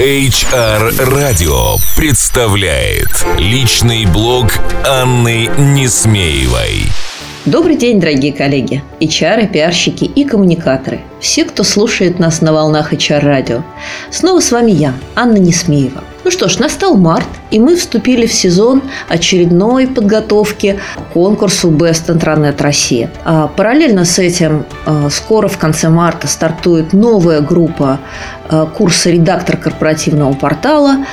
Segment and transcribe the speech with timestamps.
[0.00, 3.06] HR Radio представляет
[3.38, 4.46] личный блог
[4.84, 6.86] Анны Несмеевой.
[7.44, 11.00] Добрый день, дорогие коллеги, HR, пиарщики и коммуникаторы.
[11.20, 13.62] Все, кто слушает нас на волнах HR-радио.
[14.10, 16.02] Снова с вами я, Анна Несмеева.
[16.24, 22.06] Ну что ж, настал март, и мы вступили в сезон очередной подготовки к конкурсу Best
[22.08, 23.10] Intranet Россия.
[23.24, 28.00] А параллельно с этим а, скоро в конце марта стартует новая группа
[28.48, 31.04] а, курса редактор корпоративного портала.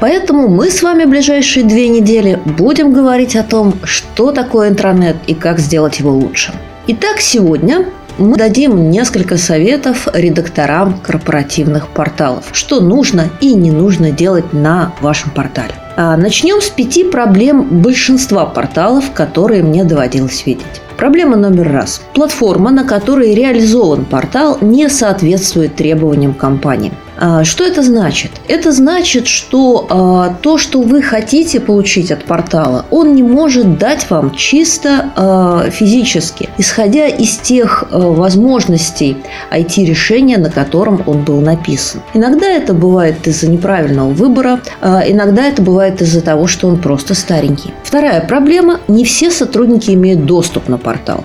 [0.00, 5.16] Поэтому мы с вами в ближайшие две недели будем говорить о том, что такое интранет
[5.26, 6.54] и как сделать его лучше.
[6.86, 7.84] Итак, сегодня
[8.18, 15.30] мы дадим несколько советов редакторам корпоративных порталов, что нужно и не нужно делать на вашем
[15.30, 15.74] портале.
[15.96, 20.82] А начнем с пяти проблем большинства порталов, которые мне доводилось видеть.
[20.96, 22.02] Проблема номер раз.
[22.14, 26.92] Платформа, на которой реализован портал, не соответствует требованиям компании.
[27.16, 28.32] А, что это значит?
[28.48, 34.10] Это значит, что а, то, что вы хотите получить от портала, он не может дать
[34.10, 39.16] вам чисто а, физически, исходя из тех возможностей
[39.50, 42.00] IT-решения, на котором он был написан.
[42.14, 47.72] Иногда это бывает из-за неправильного выбора, иногда это бывает из-за того, что он просто старенький.
[47.82, 51.24] Вторая проблема– не все сотрудники имеют доступ на портал.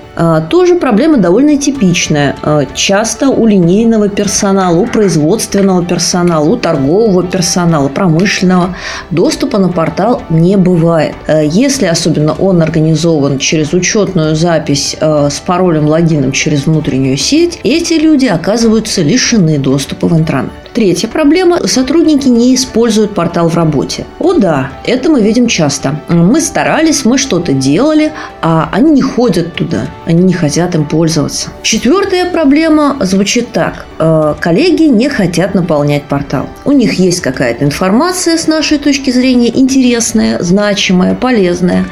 [0.49, 2.35] Тоже проблема довольно типичная.
[2.73, 8.75] Часто у линейного персонала, у производственного операционного персонала, у торгового персонала, промышленного
[9.11, 11.15] доступа на портал не бывает.
[11.27, 17.59] Э, если особенно он организован через учетную запись э, с паролем, логином через внутреннюю сеть,
[17.63, 20.51] эти люди оказываются лишены доступа в интернет.
[20.73, 24.05] Третья проблема– сотрудники не используют портал в работе.
[24.19, 25.99] О да, это мы видим часто.
[26.09, 31.49] Мы старались, мы что-то делали, а они не ходят туда, они не хотят им пользоваться.
[31.63, 33.85] Четвертая проблема звучит так.
[33.97, 36.47] Э, коллеги не хотят наполнять портал.
[36.65, 41.85] У них есть какая-то информация с нашей точки зрения интересная, значимая, полезная,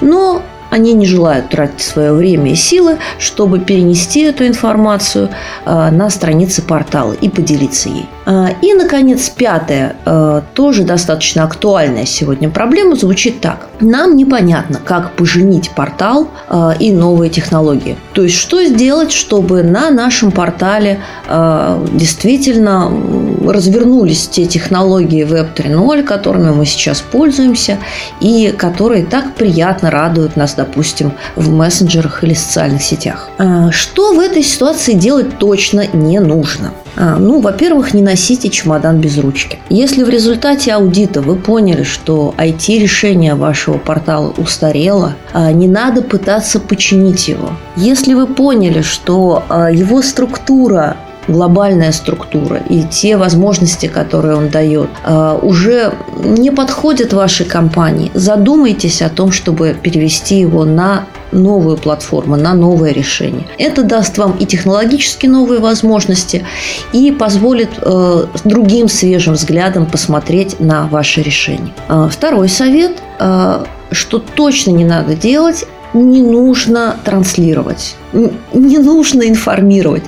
[0.00, 0.42] но
[0.74, 5.28] они не желают тратить свое время и силы, чтобы перенести эту информацию
[5.64, 8.08] э, на страницы портала и поделиться ей.
[8.26, 13.68] Э, и, наконец, пятая, э, тоже достаточно актуальная сегодня проблема звучит так.
[13.78, 16.28] Нам непонятно, как поженить портал
[16.80, 17.96] и новые технологии.
[18.12, 21.00] То есть, что сделать, чтобы на нашем портале
[21.92, 22.88] действительно
[23.52, 27.78] развернулись те технологии Web 3.0, которыми мы сейчас пользуемся
[28.20, 33.28] и которые так приятно радуют нас, допустим, в мессенджерах или социальных сетях.
[33.38, 36.72] А, что в этой ситуации делать точно не нужно?
[36.96, 39.58] А, ну, во-первых, не носите чемодан без ручки.
[39.68, 46.60] Если в результате аудита вы поняли, что IT-решение вашего портала устарело, а, не надо пытаться
[46.60, 47.50] починить его.
[47.76, 50.96] Если вы поняли, что его структура
[51.28, 55.92] глобальная структура и те возможности, которые он дает, а, уже
[56.22, 58.10] не подходят вашей компании.
[58.14, 63.46] Задумайтесь о том, чтобы перевести его на новую платформу, на новое решение.
[63.58, 66.46] Это даст вам и технологически новые возможности,
[66.92, 71.74] и позволит э, другим свежим взглядом посмотреть на ваше решение.
[71.88, 77.96] А, второй совет, э, что точно не надо делать, не нужно транслировать,
[78.52, 80.04] не нужно информировать.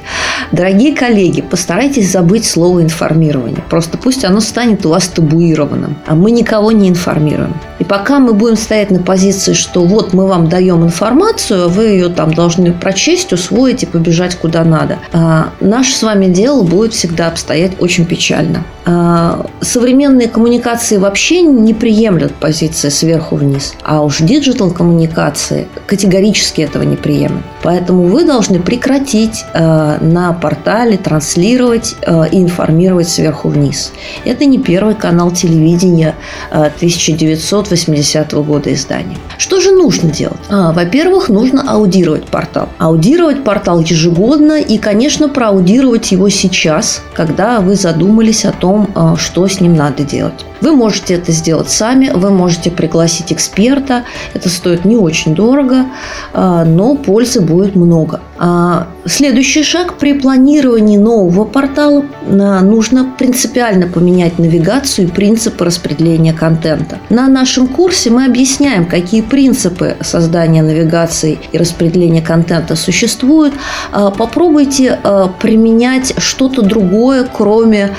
[0.52, 3.62] Дорогие коллеги, постарайтесь забыть слово информирование.
[3.68, 5.96] Просто пусть оно станет у вас табуированным.
[6.06, 7.54] А мы никого не информируем.
[7.78, 12.08] И пока мы будем стоять на позиции, что вот мы вам даем информацию, вы ее
[12.08, 17.28] там должны прочесть, усвоить и побежать куда надо, а наше с вами дело будет всегда
[17.28, 18.64] обстоять очень печально.
[18.88, 26.84] А современные коммуникации вообще не приемлют позиции сверху вниз, а уж digital коммуникации категорически этого
[26.84, 27.42] не приемлют.
[27.62, 33.92] Поэтому вы должны прекратить э, на портале транслировать э, и информировать сверху вниз.
[34.24, 36.14] Это не первый канал телевидения
[36.50, 39.16] э, 1980 года издания.
[39.38, 40.40] Что же нужно делать?
[40.48, 42.68] А, во-первых, нужно аудировать портал.
[42.78, 49.46] Аудировать портал ежегодно и, конечно, проаудировать его сейчас, когда вы задумались о том, э, что
[49.46, 50.44] с ним надо делать.
[50.60, 54.04] Вы можете это сделать сами, вы можете пригласить эксперта.
[54.32, 55.86] Это стоит не очень дорого,
[56.32, 58.20] э, но пользы будет много.
[58.38, 66.98] А, следующий шаг при планировании нового портала нужно принципиально поменять навигацию и принципы распределения контента.
[67.08, 73.54] На нашем курсе мы объясняем, какие принципы создания навигации и распределения контента существуют.
[73.92, 77.90] А, попробуйте а, применять что-то другое, кроме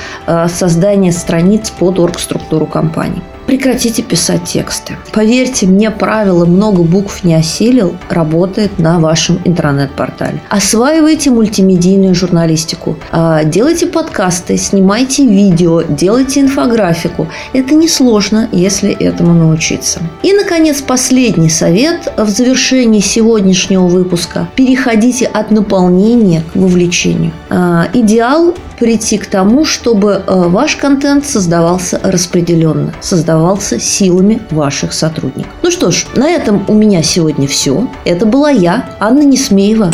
[0.48, 3.22] создания страниц под оргструктуру компании.
[3.48, 4.98] Прекратите писать тексты.
[5.14, 10.42] Поверьте мне, правило «много букв не осилил» работает на вашем интернет-портале.
[10.50, 12.98] Осваивайте мультимедийную журналистику.
[13.10, 17.30] А, делайте подкасты, снимайте видео, делайте инфографику.
[17.54, 20.02] Это несложно, если этому научиться.
[20.24, 24.50] И, наконец, последний совет в завершении сегодняшнего выпуска.
[24.56, 27.32] Переходите от наполнения к вовлечению.
[27.50, 35.52] А, идеал прийти к тому, чтобы э, ваш контент создавался распределенно, создавался силами ваших сотрудников.
[35.64, 37.88] Ну что ж, на этом у меня сегодня все.
[38.06, 39.92] Это была я, Анна Несмеева.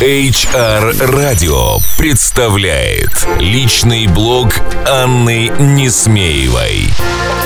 [0.00, 4.48] HR Radio представляет личный блог
[4.88, 6.88] Анны Несмеевой.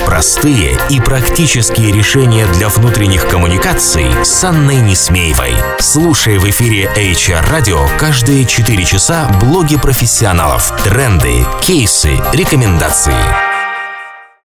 [0.05, 5.53] Простые и практические решения для внутренних коммуникаций с Анной Несмеевой.
[5.79, 13.46] Слушай в эфире HR Radio каждые 4 часа блоги профессионалов, тренды, кейсы, рекомендации.